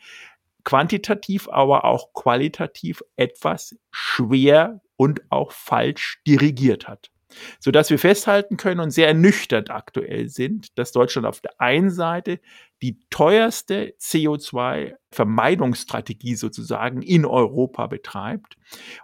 quantitativ, 0.64 1.49
aber 1.49 1.85
auch 1.85 2.12
qualitativ 2.14 3.02
etwas 3.16 3.76
schwer 3.90 4.80
und 4.97 5.23
auch 5.30 5.52
falsch 5.52 6.21
dirigiert 6.26 6.88
hat. 6.88 7.11
Sodass 7.59 7.90
wir 7.90 7.99
festhalten 7.99 8.56
können 8.56 8.80
und 8.80 8.92
sehr 8.92 9.09
ernüchtert 9.09 9.68
aktuell 9.68 10.28
sind, 10.28 10.78
dass 10.78 10.92
Deutschland 10.92 11.26
auf 11.26 11.40
der 11.40 11.61
einen 11.61 11.90
Seite 11.90 12.38
die 12.80 13.00
teuerste 13.11 13.97
CO2-Vermeidungsstrategie 13.99 16.37
sozusagen 16.37 17.02
in 17.02 17.26
Europa 17.26 17.88
betreibt 17.88 18.56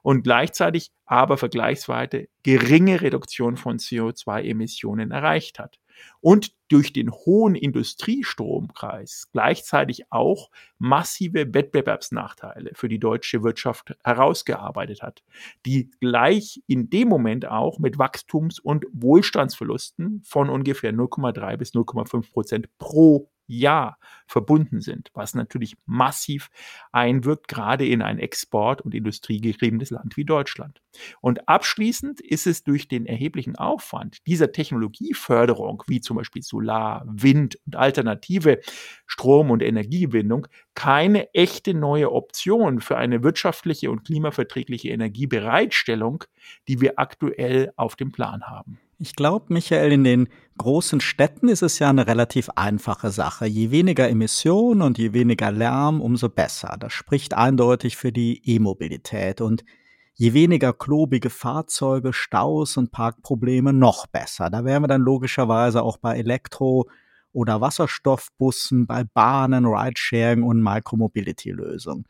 und 0.03 0.23
gleichzeitig 0.23 0.93
aber 1.07 1.39
vergleichsweise 1.39 2.29
geringe 2.45 3.01
Reduktion 3.01 3.57
von 3.57 3.79
CO2-Emissionen 3.79 5.11
erreicht 5.11 5.59
hat 5.59 5.81
und 6.21 6.53
durch 6.69 6.93
den 6.93 7.11
hohen 7.11 7.55
Industriestrompreis 7.55 9.29
gleichzeitig 9.33 10.11
auch 10.11 10.51
massive 10.79 11.53
Wettbewerbsnachteile 11.53 12.71
für 12.75 12.89
die 12.89 12.99
deutsche 12.99 13.43
Wirtschaft 13.43 13.97
herausgearbeitet 14.05 15.03
hat, 15.03 15.23
die 15.67 15.91
gleich 16.01 16.63
in 16.67 16.91
dem 16.91 17.09
Moment 17.09 17.47
auch 17.47 17.79
mit 17.79 17.99
Wachstums- 17.99 18.61
und 18.61 18.87
Wohlstandsverlusten 18.93 20.23
von 20.25 20.49
ungefähr 20.49 20.93
0,3 20.93 21.57
bis 21.57 21.73
0,5 21.75 22.33
Prozent 22.33 22.79
pro 22.79 23.31
Jahr 23.51 23.99
verbunden 24.27 24.81
sind, 24.81 25.11
was 25.15 25.35
natürlich 25.35 25.77
massiv 25.87 26.51
einwirkt, 26.93 27.49
gerade 27.49 27.87
in 27.87 28.03
ein 28.03 28.19
export- 28.19 28.81
und 28.83 28.95
industriegetriebenes 28.95 29.91
Land 29.91 30.17
wie 30.17 30.25
Deutschland. 30.25 30.81
Und 31.21 31.49
abschließend 31.49 32.21
ist 32.21 32.47
es 32.47 32.65
durch 32.65 32.89
den 32.89 33.07
erheblichen 33.07 33.57
Aufwand 33.57 34.27
dieser 34.27 34.53
Technologieförderung, 34.53 35.83
wie 35.87 36.01
zum 36.01 36.17
Beispiel 36.17 36.43
Solar, 36.43 37.05
Wind 37.07 37.59
und 37.67 37.77
alternative 37.77 38.61
Strom- 39.07 39.51
und 39.51 39.63
Energiegewinnung, 39.63 40.47
keine 40.75 41.33
echte 41.35 41.75
neue 41.75 42.13
Option 42.13 42.81
für 42.81 42.97
eine 42.97 43.23
wirtschaftliche 43.23 43.91
und 43.91 44.05
klimaverträgliche 44.05 44.89
Energiebereitstellung, 44.91 46.25
die 46.69 46.81
wir 46.81 46.99
aktuell 46.99 47.73
auf 47.77 47.97
dem 47.97 48.13
Plan 48.13 48.45
haben. 48.45 48.81
Ich 49.03 49.17
glaube, 49.17 49.47
Michael, 49.49 49.93
in 49.93 50.05
den 50.05 50.29
großen 50.59 51.01
Städten 51.01 51.49
ist 51.49 51.63
es 51.63 51.79
ja 51.79 51.89
eine 51.89 52.07
relativ 52.07 52.51
einfache 52.55 53.11
Sache. 53.11 53.47
Je 53.47 53.71
weniger 53.71 54.07
Emissionen 54.11 54.83
und 54.83 54.99
je 54.99 55.15
weniger 55.15 55.51
Lärm, 55.51 56.03
umso 56.03 56.29
besser. 56.29 56.77
Das 56.79 56.93
spricht 56.93 57.33
eindeutig 57.33 57.97
für 57.97 58.13
die 58.13 58.43
E-Mobilität. 58.45 59.41
Und 59.41 59.65
je 60.13 60.35
weniger 60.35 60.75
klobige 60.75 61.31
Fahrzeuge, 61.31 62.13
Staus 62.13 62.77
und 62.77 62.93
Parkprobleme, 62.93 63.73
noch 63.73 64.07
besser. 64.07 64.51
Da 64.51 64.67
wären 64.67 64.83
wir 64.83 64.89
dann 64.89 65.01
logischerweise 65.01 65.83
auch 65.83 65.97
bei 65.97 66.19
Elektro- 66.19 66.87
oder 67.33 67.63
Wasserstoffbussen, 67.63 68.87
bei 68.87 69.05
Bahnen, 69.05 69.65
Ridesharing 69.65 70.43
und 70.43 70.63
Micromobility-Lösungen. 70.63 72.05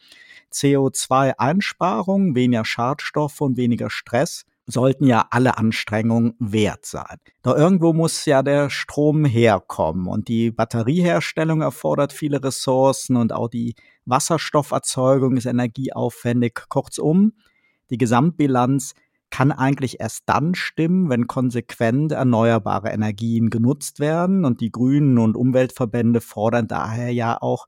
CO2-Einsparung, 0.52 2.35
weniger 2.35 2.64
Schadstoffe 2.64 3.42
und 3.42 3.56
weniger 3.56 3.90
Stress 3.90 4.44
sollten 4.67 5.07
ja 5.07 5.26
alle 5.31 5.59
Anstrengungen 5.59 6.35
wert 6.38 6.87
sein. 6.87 7.19
Doch 7.43 7.57
irgendwo 7.57 7.93
muss 7.93 8.25
ja 8.25 8.43
der 8.43 8.71
Strom 8.71 9.25
herkommen 9.25 10.07
und 10.07 10.29
die 10.29 10.50
Batterieherstellung 10.50 11.61
erfordert 11.62 12.12
viele 12.12 12.43
Ressourcen 12.43 13.17
und 13.17 13.33
auch 13.33 13.49
die 13.49 13.75
Wasserstofferzeugung 14.05 15.37
ist 15.37 15.47
energieaufwendig. 15.47 16.55
Kurzum, 16.69 17.33
die 17.90 17.99
Gesamtbilanz 17.99 18.95
kann 19.31 19.52
eigentlich 19.52 20.00
erst 20.00 20.25
dann 20.26 20.55
stimmen, 20.55 21.09
wenn 21.09 21.26
konsequent 21.26 22.12
erneuerbare 22.12 22.90
Energien 22.90 23.49
genutzt 23.49 24.00
werden 24.00 24.45
und 24.45 24.61
die 24.61 24.73
Grünen 24.73 25.19
und 25.19 25.37
Umweltverbände 25.37 26.21
fordern 26.21 26.67
daher 26.67 27.12
ja 27.12 27.40
auch 27.40 27.67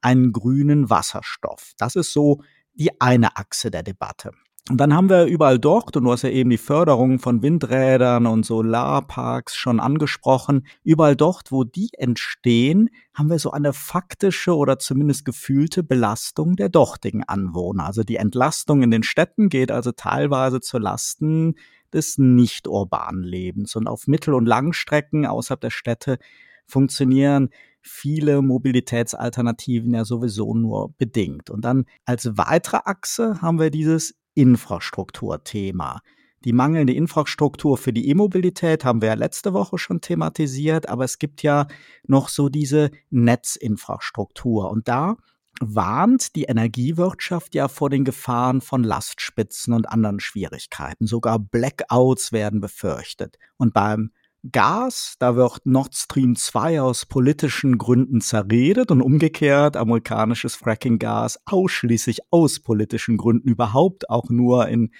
einen 0.00 0.32
grünen 0.32 0.90
Wasserstoff. 0.90 1.72
Das 1.78 1.96
ist 1.96 2.12
so 2.12 2.42
die 2.74 3.00
eine 3.00 3.36
Achse 3.36 3.70
der 3.70 3.82
Debatte. 3.82 4.32
Und 4.68 4.78
dann 4.78 4.94
haben 4.94 5.08
wir 5.08 5.26
überall 5.26 5.60
dort, 5.60 5.96
und 5.96 6.02
du 6.02 6.10
hast 6.10 6.22
ja 6.22 6.28
eben 6.28 6.50
die 6.50 6.58
Förderung 6.58 7.20
von 7.20 7.40
Windrädern 7.40 8.26
und 8.26 8.44
Solarparks 8.44 9.54
schon 9.54 9.78
angesprochen, 9.78 10.66
überall 10.82 11.14
dort, 11.14 11.52
wo 11.52 11.62
die 11.62 11.90
entstehen, 11.96 12.90
haben 13.14 13.30
wir 13.30 13.38
so 13.38 13.52
eine 13.52 13.72
faktische 13.72 14.56
oder 14.56 14.80
zumindest 14.80 15.24
gefühlte 15.24 15.84
Belastung 15.84 16.56
der 16.56 16.68
dortigen 16.68 17.22
Anwohner. 17.22 17.86
Also 17.86 18.02
die 18.02 18.16
Entlastung 18.16 18.82
in 18.82 18.90
den 18.90 19.04
Städten 19.04 19.50
geht 19.50 19.70
also 19.70 19.92
teilweise 19.92 20.60
zu 20.60 20.78
Lasten 20.78 21.54
des 21.92 22.18
nicht 22.18 22.66
urbanen 22.66 23.22
Lebens. 23.22 23.76
Und 23.76 23.86
auf 23.86 24.08
Mittel- 24.08 24.34
und 24.34 24.46
Langstrecken 24.46 25.26
außerhalb 25.26 25.60
der 25.60 25.70
Städte 25.70 26.18
funktionieren 26.66 27.50
viele 27.80 28.42
Mobilitätsalternativen 28.42 29.94
ja 29.94 30.04
sowieso 30.04 30.54
nur 30.54 30.92
bedingt. 30.98 31.50
Und 31.50 31.64
dann 31.64 31.84
als 32.04 32.36
weitere 32.36 32.80
Achse 32.84 33.40
haben 33.40 33.60
wir 33.60 33.70
dieses 33.70 34.16
Infrastrukturthema. 34.36 36.00
Die 36.44 36.52
mangelnde 36.52 36.92
Infrastruktur 36.92 37.76
für 37.76 37.92
die 37.92 38.08
E-Mobilität 38.08 38.84
haben 38.84 39.02
wir 39.02 39.08
ja 39.08 39.14
letzte 39.14 39.52
Woche 39.52 39.78
schon 39.78 40.00
thematisiert, 40.00 40.88
aber 40.88 41.04
es 41.04 41.18
gibt 41.18 41.42
ja 41.42 41.66
noch 42.06 42.28
so 42.28 42.48
diese 42.48 42.92
Netzinfrastruktur. 43.10 44.70
Und 44.70 44.86
da 44.86 45.16
warnt 45.60 46.36
die 46.36 46.44
Energiewirtschaft 46.44 47.54
ja 47.54 47.66
vor 47.66 47.90
den 47.90 48.04
Gefahren 48.04 48.60
von 48.60 48.84
Lastspitzen 48.84 49.72
und 49.72 49.88
anderen 49.88 50.20
Schwierigkeiten. 50.20 51.06
Sogar 51.06 51.38
Blackouts 51.38 52.30
werden 52.30 52.60
befürchtet. 52.60 53.38
Und 53.56 53.74
beim 53.74 54.12
Gas, 54.52 55.16
da 55.18 55.36
wird 55.36 55.64
Nord 55.64 55.94
Stream 55.94 56.36
2 56.36 56.80
aus 56.80 57.06
politischen 57.06 57.78
Gründen 57.78 58.20
zerredet 58.20 58.90
und 58.90 59.00
umgekehrt 59.00 59.76
amerikanisches 59.76 60.54
Fracking-Gas 60.56 61.40
ausschließlich 61.46 62.20
aus 62.30 62.60
politischen 62.60 63.16
Gründen 63.16 63.48
überhaupt 63.48 64.10
auch 64.10 64.28
nur 64.28 64.68
in 64.68 64.90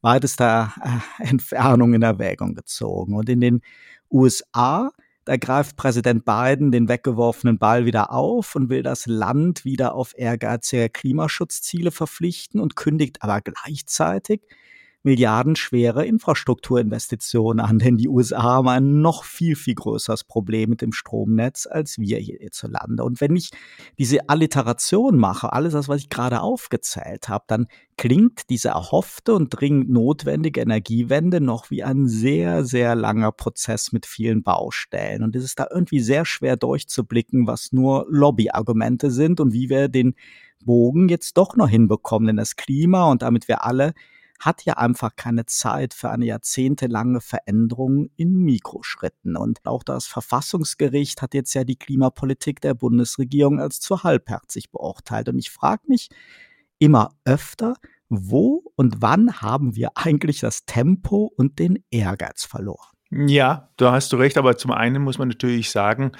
weitester 0.00 0.72
äh, 0.82 1.28
Entfernung 1.28 1.94
in 1.94 2.02
Erwägung 2.02 2.54
gezogen. 2.54 3.14
Und 3.14 3.28
in 3.28 3.40
den 3.40 3.62
USA, 4.10 4.90
da 5.24 5.36
greift 5.36 5.76
Präsident 5.76 6.24
Biden 6.24 6.72
den 6.72 6.88
weggeworfenen 6.88 7.58
Ball 7.58 7.86
wieder 7.86 8.12
auf 8.12 8.56
und 8.56 8.68
will 8.68 8.82
das 8.82 9.06
Land 9.06 9.64
wieder 9.64 9.94
auf 9.94 10.12
ehrgeizige 10.16 10.88
Klimaschutzziele 10.88 11.92
verpflichten 11.92 12.60
und 12.60 12.74
kündigt 12.74 13.22
aber 13.22 13.40
gleichzeitig 13.40 14.42
milliardenschwere 15.04 16.06
Infrastrukturinvestitionen 16.06 17.64
an, 17.64 17.78
denn 17.78 17.96
die 17.96 18.08
USA 18.08 18.42
haben 18.42 18.68
ein 18.68 19.00
noch 19.00 19.24
viel, 19.24 19.56
viel 19.56 19.74
größeres 19.74 20.24
Problem 20.24 20.70
mit 20.70 20.80
dem 20.80 20.92
Stromnetz 20.92 21.66
als 21.66 21.98
wir 21.98 22.18
hierzulande. 22.18 23.02
Und 23.02 23.20
wenn 23.20 23.34
ich 23.34 23.50
diese 23.98 24.28
Alliteration 24.28 25.16
mache, 25.16 25.52
alles 25.52 25.72
das, 25.72 25.88
was 25.88 26.02
ich 26.02 26.08
gerade 26.08 26.40
aufgezählt 26.40 27.28
habe, 27.28 27.44
dann 27.48 27.66
klingt 27.96 28.48
diese 28.48 28.68
erhoffte 28.68 29.34
und 29.34 29.48
dringend 29.50 29.90
notwendige 29.90 30.60
Energiewende 30.60 31.40
noch 31.40 31.70
wie 31.70 31.82
ein 31.82 32.06
sehr, 32.06 32.64
sehr 32.64 32.94
langer 32.94 33.32
Prozess 33.32 33.92
mit 33.92 34.06
vielen 34.06 34.42
Baustellen. 34.42 35.22
Und 35.22 35.34
es 35.36 35.44
ist 35.44 35.58
da 35.58 35.66
irgendwie 35.70 36.00
sehr 36.00 36.24
schwer 36.24 36.56
durchzublicken, 36.56 37.46
was 37.46 37.72
nur 37.72 38.06
Lobbyargumente 38.08 39.10
sind 39.10 39.40
und 39.40 39.52
wie 39.52 39.68
wir 39.68 39.88
den 39.88 40.14
Bogen 40.64 41.08
jetzt 41.08 41.36
doch 41.36 41.56
noch 41.56 41.68
hinbekommen. 41.68 42.28
Denn 42.28 42.36
das 42.36 42.56
Klima 42.56 43.10
und 43.10 43.22
damit 43.22 43.48
wir 43.48 43.64
alle 43.64 43.94
hat 44.44 44.64
ja 44.64 44.74
einfach 44.74 45.16
keine 45.16 45.46
Zeit 45.46 45.94
für 45.94 46.10
eine 46.10 46.26
jahrzehntelange 46.26 47.20
Veränderung 47.20 48.10
in 48.16 48.34
Mikroschritten. 48.38 49.36
Und 49.36 49.64
auch 49.64 49.84
das 49.84 50.06
Verfassungsgericht 50.06 51.22
hat 51.22 51.34
jetzt 51.34 51.54
ja 51.54 51.64
die 51.64 51.76
Klimapolitik 51.76 52.60
der 52.60 52.74
Bundesregierung 52.74 53.60
als 53.60 53.80
zu 53.80 54.02
halbherzig 54.02 54.70
beurteilt. 54.70 55.28
Und 55.28 55.38
ich 55.38 55.50
frage 55.50 55.82
mich 55.86 56.08
immer 56.78 57.14
öfter, 57.24 57.74
wo 58.08 58.64
und 58.74 59.00
wann 59.00 59.40
haben 59.40 59.76
wir 59.76 59.92
eigentlich 59.94 60.40
das 60.40 60.66
Tempo 60.66 61.32
und 61.36 61.58
den 61.58 61.84
Ehrgeiz 61.90 62.44
verloren? 62.44 62.88
Ja, 63.10 63.70
da 63.76 63.92
hast 63.92 64.12
du 64.12 64.16
recht, 64.16 64.36
aber 64.38 64.56
zum 64.56 64.72
einen 64.72 65.02
muss 65.02 65.18
man 65.18 65.28
natürlich 65.28 65.70
sagen, 65.70 66.12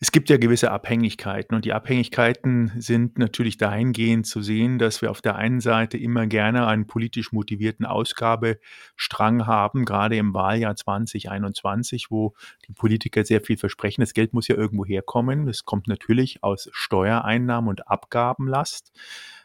es 0.00 0.12
gibt 0.12 0.30
ja 0.30 0.36
gewisse 0.36 0.70
Abhängigkeiten 0.70 1.56
und 1.56 1.64
die 1.64 1.72
Abhängigkeiten 1.72 2.72
sind 2.78 3.18
natürlich 3.18 3.56
dahingehend 3.56 4.28
zu 4.28 4.42
sehen, 4.42 4.78
dass 4.78 5.02
wir 5.02 5.10
auf 5.10 5.20
der 5.20 5.34
einen 5.34 5.60
Seite 5.60 5.98
immer 5.98 6.28
gerne 6.28 6.68
einen 6.68 6.86
politisch 6.86 7.32
motivierten 7.32 7.84
Ausgabestrang 7.84 9.46
haben, 9.46 9.84
gerade 9.84 10.16
im 10.16 10.34
Wahljahr 10.34 10.76
2021, 10.76 12.12
wo 12.12 12.34
die 12.68 12.72
Politiker 12.72 13.24
sehr 13.24 13.40
viel 13.40 13.56
versprechen. 13.56 14.00
Das 14.00 14.14
Geld 14.14 14.34
muss 14.34 14.46
ja 14.46 14.54
irgendwo 14.54 14.84
herkommen. 14.84 15.46
Das 15.46 15.64
kommt 15.64 15.88
natürlich 15.88 16.44
aus 16.44 16.68
Steuereinnahmen 16.72 17.68
und 17.68 17.88
Abgabenlast. 17.88 18.92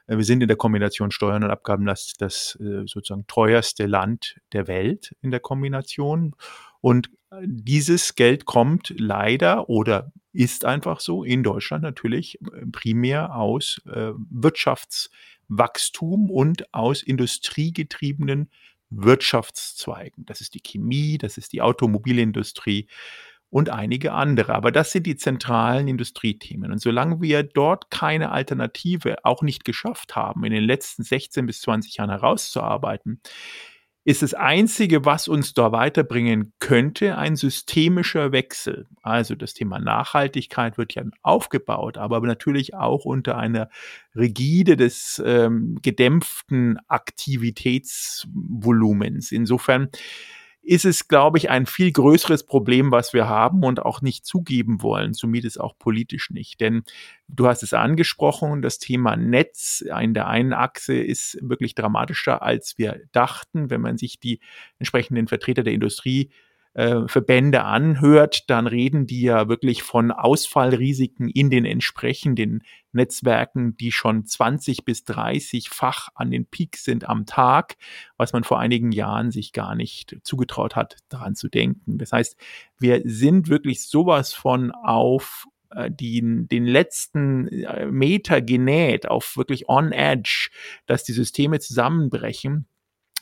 Äh, 0.05 0.17
wir 0.17 0.23
sind 0.23 0.41
in 0.41 0.47
der 0.47 0.57
Kombination 0.57 1.09
Steuern 1.09 1.43
und 1.43 1.49
Abgabenlast 1.49 2.21
das 2.21 2.59
äh, 2.61 2.85
sozusagen 2.85 3.25
teuerste 3.25 3.87
Land 3.87 4.39
der 4.51 4.67
Welt 4.67 5.15
in 5.21 5.31
der 5.31 5.39
Kombination. 5.39 6.35
Und 6.83 7.09
äh, 7.31 7.37
dieses 7.45 8.15
Geld 8.15 8.43
kommt 8.43 8.93
leider 8.97 9.69
oder 9.69 10.11
ist 10.33 10.65
einfach 10.65 10.99
so 10.99 11.23
in 11.23 11.43
Deutschland 11.43 11.83
natürlich 11.83 12.39
primär 12.71 13.35
aus 13.35 13.79
Wirtschaftswachstum 13.85 16.31
und 16.31 16.73
aus 16.73 17.03
industriegetriebenen 17.03 18.49
Wirtschaftszweigen. 18.89 20.25
Das 20.25 20.41
ist 20.41 20.55
die 20.55 20.61
Chemie, 20.61 21.19
das 21.19 21.37
ist 21.37 21.53
die 21.53 21.61
Automobilindustrie, 21.61 22.87
und 23.53 23.69
einige 23.69 24.13
andere. 24.13 24.55
Aber 24.55 24.71
das 24.71 24.91
sind 24.91 25.05
die 25.05 25.15
zentralen 25.15 25.87
Industriethemen. 25.87 26.71
Und 26.71 26.79
solange 26.79 27.21
wir 27.21 27.43
dort 27.43 27.91
keine 27.91 28.31
Alternative 28.31 29.23
auch 29.23 29.43
nicht 29.43 29.63
geschafft 29.63 30.15
haben, 30.15 30.43
in 30.43 30.53
den 30.53 30.63
letzten 30.63 31.03
16 31.03 31.45
bis 31.45 31.61
20 31.61 31.97
Jahren 31.97 32.09
herauszuarbeiten, 32.09 33.21
ist 34.05 34.21
das 34.21 34.33
Einzige, 34.33 35.05
was 35.05 35.29
uns 35.29 35.53
da 35.53 35.71
weiterbringen 35.71 36.51
könnte, 36.59 37.17
ein 37.17 37.37
systemischer 37.37 38.33
Wechsel. 38.33 38.85
Also 39.01 39.35
das 39.35 39.53
Thema 39.53 39.79
Nachhaltigkeit 39.79 40.77
wird 40.77 40.93
ja 40.95 41.03
aufgebaut, 41.21 41.97
aber 41.97 42.19
natürlich 42.21 42.75
auch 42.75 43.05
unter 43.05 43.37
einer 43.37 43.69
Rigide 44.15 44.75
des 44.75 45.23
ähm, 45.25 45.79
gedämpften 45.81 46.79
Aktivitätsvolumens. 46.87 49.31
Insofern 49.31 49.87
ist 50.63 50.85
es, 50.85 51.09
glaube 51.09 51.37
ich, 51.37 51.49
ein 51.49 51.65
viel 51.65 51.91
größeres 51.91 52.45
Problem, 52.45 52.91
was 52.91 53.13
wir 53.13 53.27
haben 53.27 53.63
und 53.63 53.81
auch 53.81 54.01
nicht 54.01 54.25
zugeben 54.25 54.81
wollen, 54.81 55.13
zumindest 55.13 55.59
auch 55.59 55.77
politisch 55.77 56.29
nicht. 56.29 56.61
Denn 56.61 56.83
du 57.27 57.47
hast 57.47 57.63
es 57.63 57.73
angesprochen, 57.73 58.61
das 58.61 58.79
Thema 58.79 59.17
Netz 59.17 59.83
in 60.01 60.13
der 60.13 60.27
einen 60.27 60.53
Achse 60.53 60.95
ist 60.95 61.37
wirklich 61.41 61.75
dramatischer, 61.75 62.41
als 62.41 62.77
wir 62.77 63.01
dachten. 63.11 63.69
Wenn 63.69 63.81
man 63.81 63.97
sich 63.97 64.19
die 64.19 64.39
entsprechenden 64.79 65.27
Vertreter 65.27 65.63
der 65.63 65.73
Industrie 65.73 66.31
äh, 66.73 67.07
Verbände 67.07 67.63
anhört, 67.63 68.49
dann 68.49 68.67
reden 68.67 69.05
die 69.05 69.21
ja 69.21 69.47
wirklich 69.47 69.83
von 69.83 70.11
Ausfallrisiken 70.11 71.29
in 71.29 71.49
den 71.49 71.65
entsprechenden 71.65 72.63
Netzwerken, 72.91 73.77
die 73.77 73.91
schon 73.91 74.25
20 74.25 74.85
bis 74.85 75.03
30-fach 75.03 76.09
an 76.15 76.31
den 76.31 76.45
Peak 76.45 76.77
sind 76.77 77.07
am 77.07 77.25
Tag, 77.25 77.75
was 78.17 78.33
man 78.33 78.43
vor 78.43 78.59
einigen 78.59 78.91
Jahren 78.91 79.31
sich 79.31 79.53
gar 79.53 79.75
nicht 79.75 80.17
zugetraut 80.23 80.75
hat, 80.75 80.97
daran 81.09 81.35
zu 81.35 81.47
denken. 81.47 81.97
Das 81.97 82.11
heißt, 82.11 82.37
wir 82.79 83.01
sind 83.05 83.49
wirklich 83.49 83.87
sowas 83.87 84.33
von 84.33 84.71
auf 84.71 85.45
äh, 85.71 85.89
den, 85.91 86.47
den 86.47 86.65
letzten 86.65 87.47
äh, 87.47 87.85
Meter 87.87 88.41
genäht, 88.41 89.07
auf 89.07 89.37
wirklich 89.37 89.69
on 89.69 89.91
edge, 89.91 90.49
dass 90.85 91.03
die 91.03 91.13
Systeme 91.13 91.59
zusammenbrechen 91.59 92.67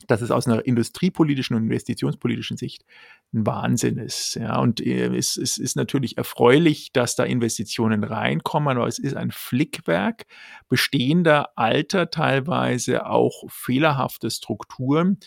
dass 0.07 0.21
es 0.21 0.31
aus 0.31 0.47
einer 0.47 0.65
industriepolitischen 0.65 1.55
und 1.55 1.63
investitionspolitischen 1.63 2.57
Sicht 2.57 2.85
ein 3.33 3.45
Wahnsinn 3.45 3.97
ist. 3.97 4.35
Ja, 4.35 4.59
und 4.59 4.79
äh, 4.81 5.15
es, 5.15 5.37
es 5.37 5.57
ist 5.57 5.75
natürlich 5.75 6.17
erfreulich, 6.17 6.91
dass 6.93 7.15
da 7.15 7.23
Investitionen 7.23 8.03
reinkommen, 8.03 8.77
aber 8.77 8.87
es 8.87 8.99
ist 8.99 9.15
ein 9.15 9.31
Flickwerk 9.31 10.25
bestehender, 10.69 11.49
alter, 11.55 12.09
teilweise 12.09 13.05
auch 13.05 13.43
fehlerhafte 13.49 14.29
Strukturen, 14.29 15.17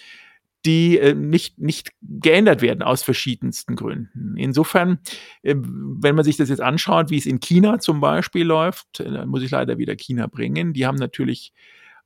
die 0.66 0.98
äh, 0.98 1.14
nicht, 1.14 1.58
nicht 1.58 1.90
geändert 2.00 2.62
werden 2.62 2.82
aus 2.82 3.02
verschiedensten 3.02 3.76
Gründen. 3.76 4.37
Insofern, 4.37 4.98
äh, 5.42 5.54
wenn 5.56 6.14
man 6.14 6.24
sich 6.24 6.37
das 6.37 6.48
jetzt 6.48 6.62
anschaut, 6.62 7.10
wie 7.10 7.18
es 7.18 7.26
in 7.26 7.40
China 7.40 7.78
zum 7.78 8.00
Beispiel 8.00 8.44
läuft, 8.44 9.00
äh, 9.00 9.26
muss 9.26 9.42
ich 9.42 9.50
leider 9.50 9.78
wieder 9.78 9.94
China 9.96 10.26
bringen, 10.26 10.72
die 10.72 10.87
haben 10.87 10.96
natürlich 10.96 11.52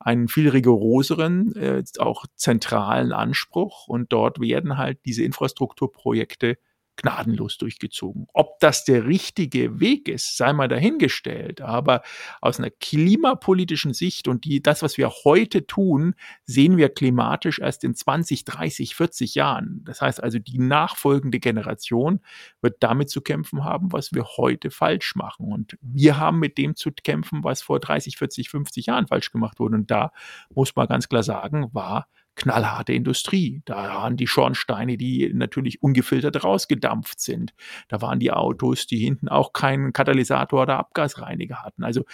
einen 0.00 0.28
viel 0.28 0.48
rigoroseren, 0.48 1.54
äh, 1.56 1.82
auch 1.98 2.26
zentralen 2.36 3.12
Anspruch. 3.12 3.88
Und 3.88 4.12
dort 4.12 4.40
werden 4.40 4.78
halt 4.78 4.98
diese 5.04 5.24
Infrastrukturprojekte 5.24 6.58
gnadenlos 6.98 7.56
durchgezogen. 7.56 8.26
Ob 8.34 8.58
das 8.60 8.84
der 8.84 9.06
richtige 9.06 9.80
Weg 9.80 10.08
ist, 10.08 10.36
sei 10.36 10.52
mal 10.52 10.68
dahingestellt. 10.68 11.60
Aber 11.60 12.02
aus 12.40 12.58
einer 12.58 12.70
klimapolitischen 12.70 13.94
Sicht 13.94 14.28
und 14.28 14.44
die, 14.44 14.62
das, 14.62 14.82
was 14.82 14.98
wir 14.98 15.10
heute 15.24 15.66
tun, 15.66 16.14
sehen 16.44 16.76
wir 16.76 16.90
klimatisch 16.90 17.60
erst 17.60 17.84
in 17.84 17.94
20, 17.94 18.44
30, 18.44 18.94
40 18.94 19.34
Jahren. 19.34 19.82
Das 19.84 20.02
heißt 20.02 20.22
also, 20.22 20.38
die 20.38 20.58
nachfolgende 20.58 21.38
Generation 21.38 22.20
wird 22.60 22.76
damit 22.80 23.08
zu 23.08 23.20
kämpfen 23.22 23.64
haben, 23.64 23.92
was 23.92 24.12
wir 24.12 24.24
heute 24.36 24.70
falsch 24.70 25.14
machen. 25.14 25.50
Und 25.52 25.78
wir 25.80 26.18
haben 26.18 26.38
mit 26.38 26.58
dem 26.58 26.76
zu 26.76 26.90
kämpfen, 26.92 27.44
was 27.44 27.62
vor 27.62 27.80
30, 27.80 28.18
40, 28.18 28.50
50 28.50 28.86
Jahren 28.86 29.06
falsch 29.06 29.30
gemacht 29.30 29.60
wurde. 29.60 29.76
Und 29.76 29.90
da 29.90 30.12
muss 30.54 30.74
man 30.74 30.88
ganz 30.88 31.08
klar 31.08 31.22
sagen, 31.22 31.68
war 31.72 32.08
knallharte 32.38 32.94
Industrie. 32.94 33.60
Da 33.66 33.76
waren 33.76 34.16
die 34.16 34.26
Schornsteine, 34.26 34.96
die 34.96 35.30
natürlich 35.34 35.82
ungefiltert 35.82 36.42
rausgedampft 36.42 37.20
sind. 37.20 37.52
Da 37.88 38.00
waren 38.00 38.18
die 38.18 38.32
Autos, 38.32 38.86
die 38.86 38.98
hinten 38.98 39.28
auch 39.28 39.52
keinen 39.52 39.92
Katalysator 39.92 40.62
oder 40.62 40.78
Abgasreiniger 40.78 41.62
hatten. 41.62 41.84
Also 41.84 42.04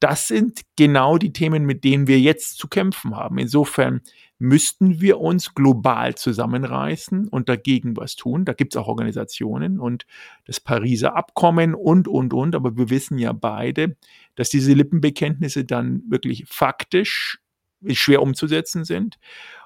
das 0.00 0.28
sind 0.28 0.62
genau 0.76 1.18
die 1.18 1.32
Themen, 1.32 1.66
mit 1.66 1.84
denen 1.84 2.06
wir 2.06 2.18
jetzt 2.18 2.56
zu 2.56 2.68
kämpfen 2.68 3.16
haben. 3.16 3.36
Insofern 3.36 4.00
müssten 4.38 5.02
wir 5.02 5.20
uns 5.20 5.54
global 5.54 6.14
zusammenreißen 6.14 7.28
und 7.28 7.50
dagegen 7.50 7.98
was 7.98 8.16
tun. 8.16 8.46
Da 8.46 8.54
gibt 8.54 8.74
es 8.74 8.80
auch 8.80 8.88
Organisationen 8.88 9.78
und 9.78 10.06
das 10.46 10.58
Pariser 10.58 11.14
Abkommen 11.14 11.74
und, 11.74 12.08
und, 12.08 12.32
und. 12.32 12.54
Aber 12.54 12.78
wir 12.78 12.88
wissen 12.88 13.18
ja 13.18 13.32
beide, 13.32 13.96
dass 14.36 14.48
diese 14.48 14.72
Lippenbekenntnisse 14.72 15.66
dann 15.66 16.02
wirklich 16.08 16.46
faktisch 16.48 17.38
schwer 17.92 18.22
umzusetzen 18.22 18.84
sind. 18.84 19.18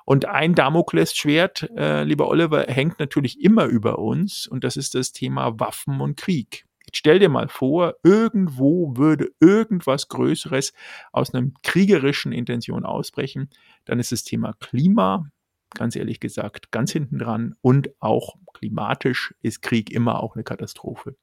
Und 0.04 0.26
ein 0.26 0.54
Damoklesschwert, 0.54 1.70
äh, 1.76 2.04
lieber 2.04 2.28
Oliver, 2.28 2.64
hängt 2.68 2.98
natürlich 2.98 3.40
immer 3.40 3.66
über 3.66 3.98
uns 3.98 4.46
und 4.46 4.64
das 4.64 4.76
ist 4.76 4.94
das 4.94 5.12
Thema 5.12 5.58
Waffen 5.58 6.00
und 6.00 6.16
Krieg. 6.16 6.66
Jetzt 6.86 6.98
stell 6.98 7.18
dir 7.18 7.30
mal 7.30 7.48
vor, 7.48 7.94
irgendwo 8.02 8.96
würde 8.96 9.30
irgendwas 9.40 10.08
Größeres 10.08 10.74
aus 11.12 11.32
einer 11.32 11.48
kriegerischen 11.62 12.32
Intention 12.32 12.84
ausbrechen, 12.84 13.48
dann 13.86 13.98
ist 13.98 14.12
das 14.12 14.24
Thema 14.24 14.52
Klima, 14.60 15.30
ganz 15.74 15.96
ehrlich 15.96 16.20
gesagt, 16.20 16.70
ganz 16.70 16.92
hinten 16.92 17.18
dran 17.18 17.54
und 17.62 17.90
auch 18.00 18.36
klimatisch 18.52 19.34
ist 19.42 19.62
Krieg 19.62 19.90
immer 19.90 20.22
auch 20.22 20.36
eine 20.36 20.44
Katastrophe. 20.44 21.16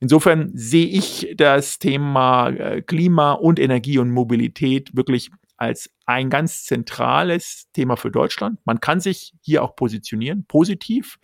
Insofern 0.00 0.50
sehe 0.54 0.86
ich 0.86 1.34
das 1.36 1.78
Thema 1.78 2.50
äh, 2.50 2.82
Klima 2.82 3.32
und 3.32 3.58
Energie 3.58 3.98
und 3.98 4.10
Mobilität 4.10 4.94
wirklich 4.96 5.30
als 5.56 5.90
ein 6.06 6.30
ganz 6.30 6.64
zentrales 6.64 7.68
Thema 7.72 7.96
für 7.96 8.10
Deutschland. 8.10 8.58
Man 8.64 8.80
kann 8.80 9.00
sich 9.00 9.34
hier 9.40 9.62
auch 9.62 9.76
positionieren, 9.76 10.44
positiv, 10.46 11.18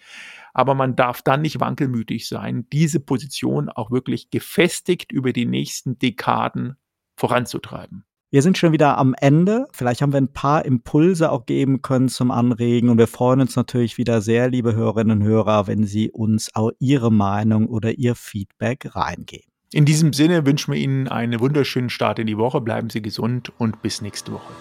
aber 0.55 0.75
man 0.75 0.97
darf 0.97 1.23
dann 1.23 1.43
nicht 1.43 1.61
wankelmütig 1.61 2.29
sein, 2.29 2.67
diese 2.73 3.01
Position 3.01 3.69
auch 3.69 3.91
wirklich 3.91 4.31
gefestigt 4.31 5.13
über 5.13 5.33
die 5.33 5.47
nächsten 5.47 5.99
Dekaden 5.99 6.77
voranzutreiben. 7.17 8.05
Wir 8.33 8.43
sind 8.43 8.57
schon 8.59 8.71
wieder 8.71 8.97
am 8.97 9.15
Ende. 9.19 9.67
Vielleicht 9.73 10.03
haben 10.03 10.13
wir 10.13 10.21
ein 10.21 10.33
paar 10.33 10.65
Impulse 10.65 11.33
auch 11.33 11.47
geben 11.47 11.83
können 11.83 12.09
zum 12.09 12.31
Anregen. 12.31 12.89
Und 12.89 12.99
wir 12.99 13.09
freuen 13.09 13.41
uns 13.41 13.57
natürlich 13.57 13.99
wieder 13.99 14.21
sehr, 14.21 14.49
liebe 14.49 14.73
Hörerinnen 14.73 15.19
und 15.21 15.27
Hörer, 15.27 15.67
wenn 15.67 15.83
Sie 15.83 16.13
uns 16.13 16.55
auch 16.55 16.71
Ihre 16.79 17.11
Meinung 17.11 17.67
oder 17.67 17.99
Ihr 17.99 18.15
Feedback 18.15 18.95
reingeben. 18.95 19.50
In 19.73 19.85
diesem 19.85 20.13
Sinne 20.13 20.47
wünschen 20.47 20.73
wir 20.73 20.81
Ihnen 20.81 21.07
einen 21.07 21.39
wunderschönen 21.39 21.91
Start 21.91 22.19
in 22.19 22.27
die 22.27 22.37
Woche. 22.37 22.61
Bleiben 22.61 22.91
Sie 22.91 23.03
gesund 23.03 23.53
und 23.57 23.83
bis 23.83 24.03
nächste 24.03 24.33
Woche. 24.33 24.53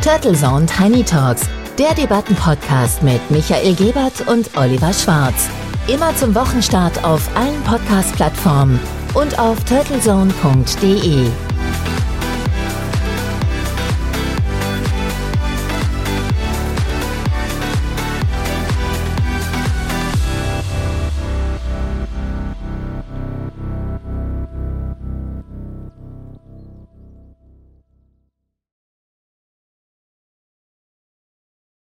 Turtle 0.00 0.34
Zone 0.34 0.66
Tiny 0.66 1.02
Talks, 1.02 1.48
der 1.76 1.92
Debattenpodcast 1.94 3.02
mit 3.02 3.20
Michael 3.32 3.74
Gebert 3.74 4.26
und 4.28 4.56
Oliver 4.56 4.92
Schwarz. 4.92 5.50
Immer 5.88 6.14
zum 6.14 6.36
Wochenstart 6.36 7.02
auf 7.02 7.28
allen 7.36 7.60
Podcast-Plattformen 7.64 8.78
und 9.14 9.36
auf 9.40 9.62
turtlezone.de. 9.64 11.26